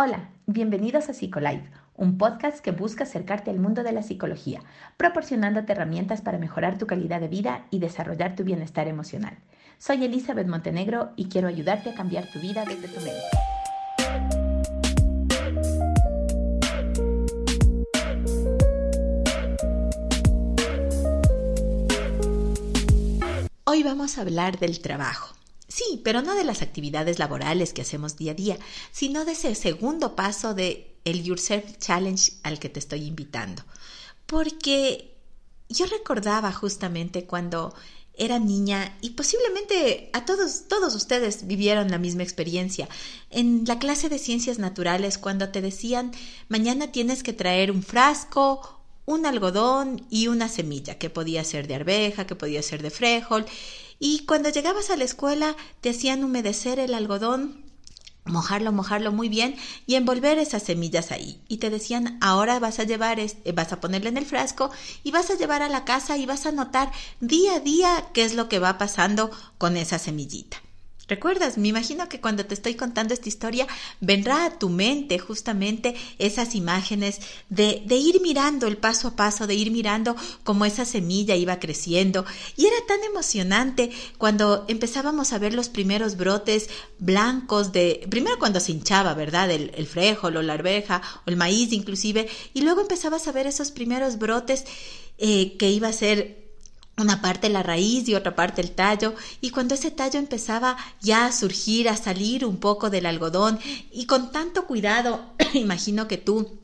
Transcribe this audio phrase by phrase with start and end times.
[0.00, 4.60] Hola, bienvenidos a PsicoLife, un podcast que busca acercarte al mundo de la psicología,
[4.96, 9.36] proporcionándote herramientas para mejorar tu calidad de vida y desarrollar tu bienestar emocional.
[9.78, 13.24] Soy Elizabeth Montenegro y quiero ayudarte a cambiar tu vida desde tu mente.
[23.64, 25.37] Hoy vamos a hablar del trabajo.
[25.68, 28.58] Sí, pero no de las actividades laborales que hacemos día a día,
[28.90, 33.62] sino de ese segundo paso de el Yourself Challenge al que te estoy invitando.
[34.26, 35.14] Porque
[35.68, 37.74] yo recordaba justamente cuando
[38.14, 42.88] era niña y posiblemente a todos todos ustedes vivieron la misma experiencia
[43.30, 46.10] en la clase de ciencias naturales cuando te decían
[46.48, 51.76] mañana tienes que traer un frasco, un algodón y una semilla que podía ser de
[51.76, 53.46] arveja, que podía ser de frijol
[53.98, 57.68] y cuando llegabas a la escuela te hacían humedecer el algodón
[58.28, 61.40] mojarlo, mojarlo muy bien y envolver esas semillas ahí.
[61.48, 64.70] Y te decían, ahora vas a llevar, eh, vas a ponerle en el frasco
[65.02, 68.24] y vas a llevar a la casa y vas a notar día a día qué
[68.24, 70.58] es lo que va pasando con esa semillita.
[71.08, 71.56] ¿Recuerdas?
[71.56, 73.66] Me imagino que cuando te estoy contando esta historia
[74.00, 79.54] vendrá a tu mente justamente esas imágenes de, ir mirando el paso a paso, de
[79.54, 80.14] ir mirando
[80.44, 82.26] cómo esa semilla iba creciendo.
[82.56, 88.60] Y era tan emocionante cuando empezábamos a ver los primeros brotes blancos de, primero cuando
[88.60, 89.50] se hinchaba, ¿verdad?
[89.50, 89.88] El, el
[90.22, 94.64] o la arveja o el maíz inclusive, y luego empezabas a ver esos primeros brotes
[95.16, 96.47] eh, que iba a ser
[96.98, 101.26] una parte la raíz y otra parte el tallo, y cuando ese tallo empezaba ya
[101.26, 103.58] a surgir, a salir un poco del algodón,
[103.92, 106.58] y con tanto cuidado, imagino que tú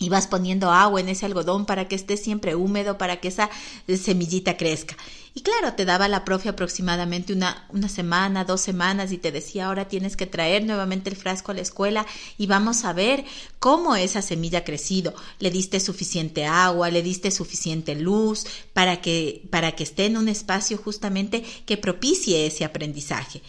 [0.00, 3.50] ibas poniendo agua en ese algodón para que esté siempre húmedo, para que esa
[3.86, 4.96] semillita crezca.
[5.34, 9.66] Y claro, te daba la profe aproximadamente una, una semana, dos semanas y te decía,
[9.66, 12.04] ahora tienes que traer nuevamente el frasco a la escuela
[12.36, 13.24] y vamos a ver
[13.60, 15.14] cómo esa semilla ha crecido.
[15.38, 20.28] Le diste suficiente agua, le diste suficiente luz para que, para que esté en un
[20.28, 23.42] espacio justamente que propicie ese aprendizaje.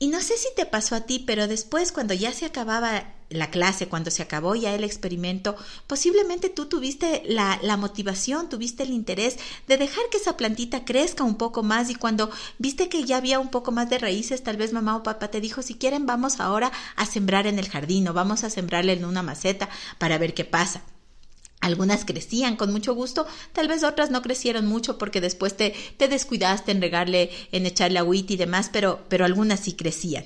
[0.00, 3.50] Y no sé si te pasó a ti, pero después cuando ya se acababa la
[3.50, 5.56] clase, cuando se acabó ya el experimento,
[5.88, 11.24] posiblemente tú tuviste la, la, motivación, tuviste el interés de dejar que esa plantita crezca
[11.24, 14.56] un poco más y cuando viste que ya había un poco más de raíces, tal
[14.56, 18.06] vez mamá o papá te dijo, si quieren vamos ahora a sembrar en el jardín
[18.06, 20.82] o vamos a sembrarle en una maceta para ver qué pasa.
[21.68, 26.08] Algunas crecían con mucho gusto, tal vez otras no crecieron mucho porque después te, te
[26.08, 30.24] descuidaste en regarle, en echarle agüita y demás, pero, pero algunas sí crecían.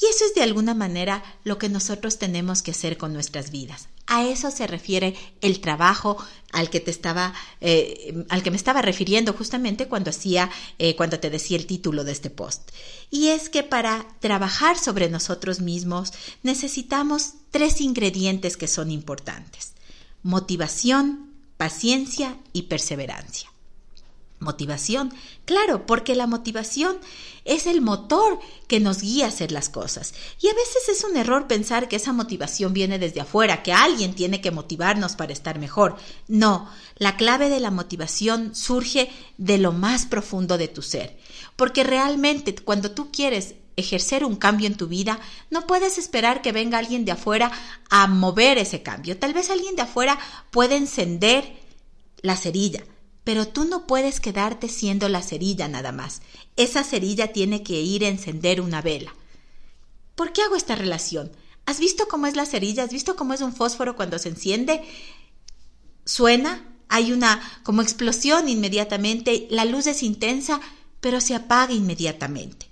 [0.00, 3.88] Y eso es de alguna manera lo que nosotros tenemos que hacer con nuestras vidas.
[4.06, 6.18] A eso se refiere el trabajo
[6.52, 11.18] al que te estaba, eh, al que me estaba refiriendo justamente cuando hacía, eh, cuando
[11.18, 12.70] te decía el título de este post.
[13.10, 19.75] Y es que para trabajar sobre nosotros mismos necesitamos tres ingredientes que son importantes
[20.26, 23.48] motivación, paciencia y perseverancia.
[24.40, 25.14] Motivación,
[25.44, 26.96] claro, porque la motivación
[27.44, 30.14] es el motor que nos guía a hacer las cosas.
[30.40, 34.16] Y a veces es un error pensar que esa motivación viene desde afuera, que alguien
[34.16, 35.96] tiene que motivarnos para estar mejor.
[36.26, 41.16] No, la clave de la motivación surge de lo más profundo de tu ser.
[41.54, 45.20] Porque realmente cuando tú quieres ejercer un cambio en tu vida,
[45.50, 47.52] no puedes esperar que venga alguien de afuera
[47.90, 49.18] a mover ese cambio.
[49.18, 50.18] Tal vez alguien de afuera
[50.50, 51.56] puede encender
[52.22, 52.84] la cerilla,
[53.24, 56.22] pero tú no puedes quedarte siendo la cerilla nada más.
[56.56, 59.14] Esa cerilla tiene que ir a encender una vela.
[60.14, 61.30] ¿Por qué hago esta relación?
[61.66, 62.84] ¿Has visto cómo es la cerilla?
[62.84, 64.82] ¿Has visto cómo es un fósforo cuando se enciende?
[66.04, 70.60] Suena, hay una como explosión inmediatamente, la luz es intensa,
[71.00, 72.70] pero se apaga inmediatamente.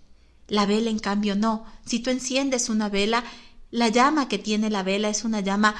[0.48, 1.64] La vela, en cambio, no.
[1.86, 3.24] Si tú enciendes una vela,
[3.70, 5.74] la llama que tiene la vela es una llama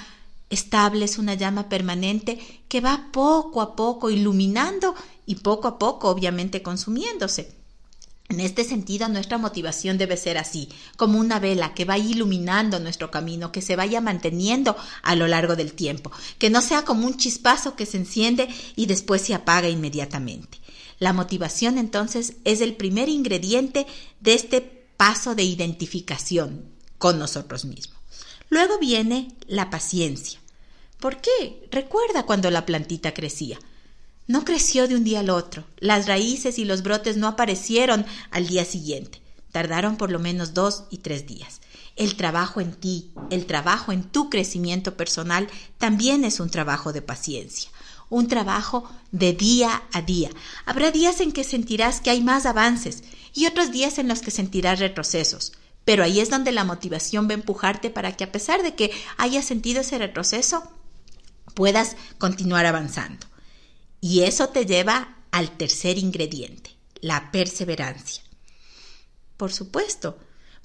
[0.51, 2.39] estable, es una llama permanente
[2.69, 4.95] que va poco a poco iluminando
[5.27, 7.55] y poco a poco, obviamente, consumiéndose.
[8.31, 13.11] En este sentido, nuestra motivación debe ser así, como una vela que va iluminando nuestro
[13.11, 17.19] camino, que se vaya manteniendo a lo largo del tiempo, que no sea como un
[17.19, 20.59] chispazo que se enciende y después se apaga inmediatamente.
[20.99, 23.87] La motivación entonces es el primer ingrediente
[24.21, 24.61] de este
[24.97, 26.65] paso de identificación
[26.99, 27.99] con nosotros mismos.
[28.49, 30.39] Luego viene la paciencia.
[31.01, 31.69] ¿Por qué?
[31.71, 33.59] Recuerda cuando la plantita crecía.
[34.27, 35.65] No creció de un día al otro.
[35.79, 39.21] Las raíces y los brotes no aparecieron al día siguiente.
[39.53, 41.61] Tardaron por lo menos dos y tres días.
[41.97, 45.49] El trabajo en ti, el trabajo en tu crecimiento personal
[45.79, 47.71] también es un trabajo de paciencia,
[48.09, 50.31] un trabajo de día a día.
[50.67, 53.03] Habrá días en que sentirás que hay más avances
[53.33, 55.53] y otros días en los que sentirás retrocesos.
[55.85, 58.91] Pero ahí es donde la motivación va a empujarte para que a pesar de que
[59.19, 60.63] hayas sentido ese retroceso,
[61.55, 63.27] puedas continuar avanzando.
[64.01, 68.23] Y eso te lleva al tercer ingrediente, la perseverancia.
[69.37, 70.19] Por supuesto,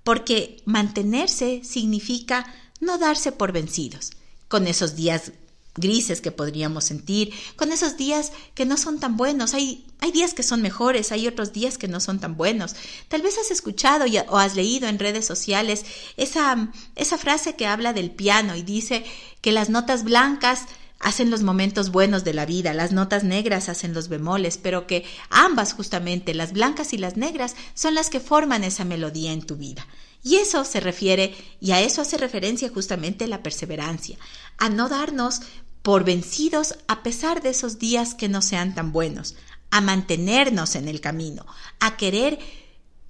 [0.04, 4.12] porque mantenerse significa no darse por vencidos,
[4.48, 5.34] con esos días
[5.80, 9.54] grises que podríamos sentir, con esos días que no son tan buenos.
[9.54, 12.76] Hay, hay días que son mejores, hay otros días que no son tan buenos.
[13.08, 15.86] Tal vez has escuchado o has leído en redes sociales
[16.18, 19.06] esa, esa frase que habla del piano y dice
[19.42, 20.66] que las notas blancas
[21.00, 25.06] hacen los momentos buenos de la vida, las notas negras hacen los bemoles, pero que
[25.30, 29.56] ambas justamente, las blancas y las negras, son las que forman esa melodía en tu
[29.56, 29.88] vida.
[30.22, 34.18] Y eso se refiere, y a eso hace referencia justamente la perseverancia,
[34.58, 35.42] a no darnos
[35.90, 39.34] por vencidos a pesar de esos días que no sean tan buenos,
[39.72, 41.48] a mantenernos en el camino,
[41.80, 42.38] a querer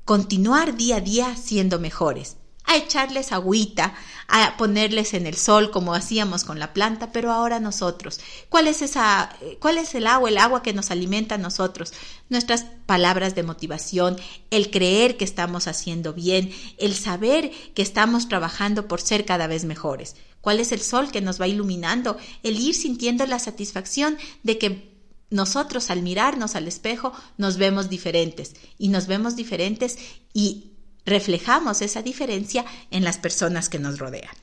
[0.05, 2.37] continuar día a día siendo mejores
[2.69, 3.95] a echarles agüita,
[4.27, 8.19] a ponerles en el sol como hacíamos con la planta, pero ahora nosotros.
[8.47, 11.93] ¿Cuál es esa cuál es el agua, el agua que nos alimenta a nosotros?
[12.29, 14.17] Nuestras palabras de motivación,
[14.51, 19.65] el creer que estamos haciendo bien, el saber que estamos trabajando por ser cada vez
[19.65, 20.15] mejores.
[20.39, 22.17] ¿Cuál es el sol que nos va iluminando?
[22.43, 24.99] El ir sintiendo la satisfacción de que
[25.31, 29.97] nosotros al mirarnos al espejo nos vemos diferentes y nos vemos diferentes
[30.33, 30.68] y
[31.05, 34.35] reflejamos esa diferencia en las personas que nos rodean.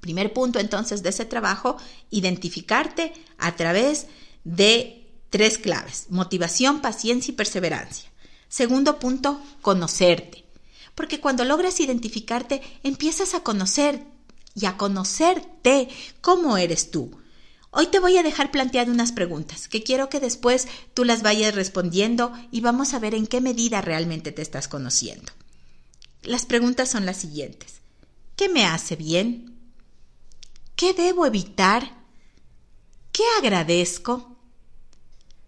[0.00, 1.78] Primer punto entonces de ese trabajo,
[2.10, 4.06] identificarte a través
[4.44, 8.10] de tres claves, motivación, paciencia y perseverancia.
[8.48, 10.44] Segundo punto, conocerte.
[10.94, 14.04] Porque cuando logras identificarte, empiezas a conocer
[14.54, 15.88] y a conocerte
[16.20, 17.18] cómo eres tú.
[17.70, 21.54] Hoy te voy a dejar plantear unas preguntas que quiero que después tú las vayas
[21.54, 25.32] respondiendo y vamos a ver en qué medida realmente te estás conociendo.
[26.24, 27.80] Las preguntas son las siguientes.
[28.36, 29.54] ¿Qué me hace bien?
[30.74, 32.02] ¿Qué debo evitar?
[33.12, 34.36] ¿Qué agradezco?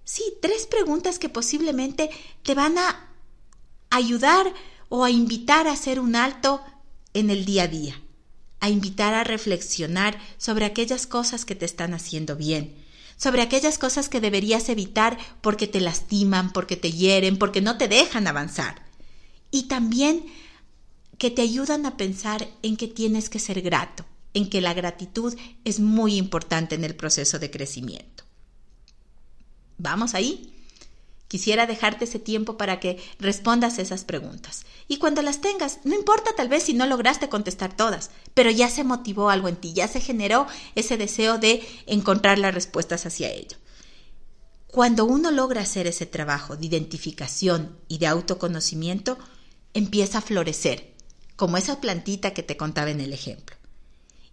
[0.05, 2.11] Sí, tres preguntas que posiblemente
[2.43, 3.11] te van a
[3.91, 4.53] ayudar
[4.89, 6.63] o a invitar a hacer un alto
[7.15, 8.01] en el día a día,
[8.61, 12.77] a invitar a reflexionar sobre aquellas cosas que te están haciendo bien,
[13.17, 17.89] sobre aquellas cosas que deberías evitar porque te lastiman, porque te hieren, porque no te
[17.89, 18.85] dejan avanzar.
[19.51, 20.27] Y también
[21.19, 24.05] que te ayudan a pensar en que tienes que ser grato,
[24.35, 25.35] en que la gratitud
[25.65, 28.25] es muy importante en el proceso de crecimiento.
[29.79, 30.53] ¿Vamos ahí?
[31.29, 34.65] Quisiera dejarte ese tiempo para que respondas esas preguntas.
[34.87, 38.71] Y cuando las tengas, no importa tal vez si no lograste contestar todas, pero ya
[38.71, 40.47] se motivó algo en ti, ya se generó
[40.77, 43.57] ese deseo de encontrar las respuestas hacia ello.
[44.69, 49.19] Cuando uno logra hacer ese trabajo de identificación y de autoconocimiento,
[49.75, 50.96] empieza a florecer
[51.37, 53.57] como esa plantita que te contaba en el ejemplo.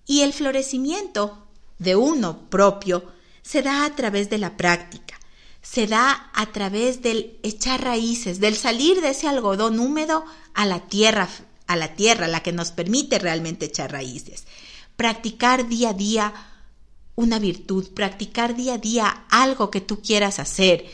[0.05, 1.47] Y el florecimiento
[1.79, 5.19] de uno propio se da a través de la práctica,
[5.61, 10.87] se da a través del echar raíces, del salir de ese algodón húmedo a la
[10.87, 11.29] tierra,
[11.67, 14.45] a la tierra, la que nos permite realmente echar raíces.
[14.95, 16.33] Practicar día a día
[17.15, 20.85] una virtud, practicar día a día algo que tú quieras hacer,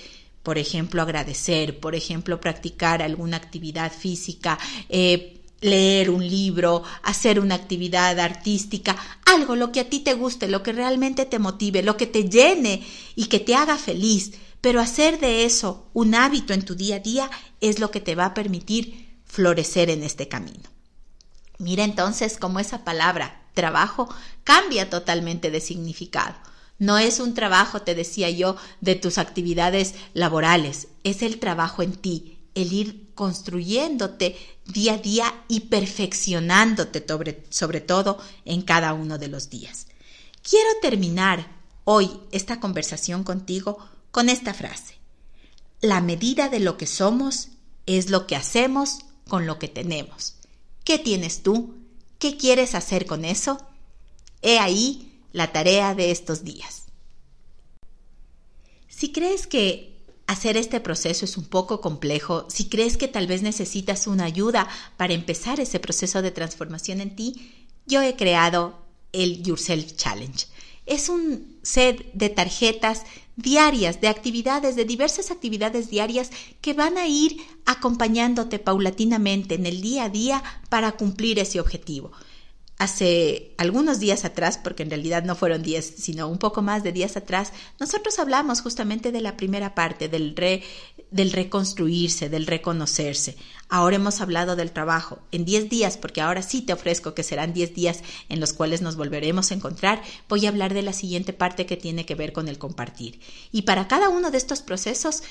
[0.43, 4.57] por ejemplo, agradecer, por ejemplo, practicar alguna actividad física,
[4.89, 10.47] eh, leer un libro, hacer una actividad artística, algo, lo que a ti te guste,
[10.47, 12.85] lo que realmente te motive, lo que te llene
[13.15, 14.33] y que te haga feliz.
[14.61, 17.29] Pero hacer de eso un hábito en tu día a día
[17.61, 20.69] es lo que te va a permitir florecer en este camino.
[21.57, 24.13] Mira entonces cómo esa palabra trabajo
[24.43, 26.35] cambia totalmente de significado.
[26.77, 31.93] No es un trabajo, te decía yo, de tus actividades laborales, es el trabajo en
[31.93, 39.17] ti, el ir construyéndote día a día y perfeccionándote sobre, sobre todo en cada uno
[39.17, 39.87] de los días.
[40.41, 43.77] Quiero terminar hoy esta conversación contigo
[44.11, 44.95] con esta frase.
[45.81, 47.49] La medida de lo que somos
[47.85, 50.35] es lo que hacemos con lo que tenemos.
[50.83, 51.75] ¿Qué tienes tú?
[52.19, 53.65] ¿Qué quieres hacer con eso?
[54.41, 56.83] He ahí la tarea de estos días.
[58.87, 59.88] Si crees que
[60.29, 64.67] hacer este proceso es un poco complejo, si crees que tal vez necesitas una ayuda
[64.95, 68.77] para empezar ese proceso de transformación en ti, yo he creado
[69.11, 70.45] el Yourself Challenge.
[70.85, 73.05] Es un set de tarjetas
[73.37, 76.29] diarias, de actividades, de diversas actividades diarias
[76.61, 82.11] que van a ir acompañándote paulatinamente en el día a día para cumplir ese objetivo
[82.79, 86.93] hace algunos días atrás, porque en realidad no fueron días, sino un poco más de
[86.93, 90.63] días atrás, nosotros hablamos justamente de la primera parte, del, re,
[91.11, 93.35] del reconstruirse, del reconocerse.
[93.67, 95.19] Ahora hemos hablado del trabajo.
[95.33, 98.81] En 10 días, porque ahora sí te ofrezco que serán 10 días en los cuales
[98.81, 102.31] nos volveremos a encontrar, voy a hablar de la siguiente parte que tiene que ver
[102.31, 103.19] con el compartir.
[103.51, 105.21] Y para cada uno de estos procesos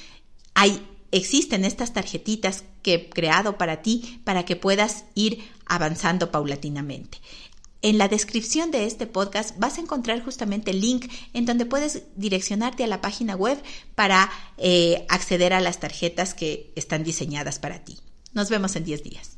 [0.52, 7.18] hay existen estas tarjetitas que he creado para ti para que puedas ir avanzando paulatinamente.
[7.80, 12.02] En la descripción de este podcast vas a encontrar justamente el link en donde puedes
[12.16, 13.62] direccionarte a la página web
[13.94, 17.98] para eh, acceder a las tarjetas que están diseñadas para ti.
[18.32, 19.38] Nos vemos en 10 días.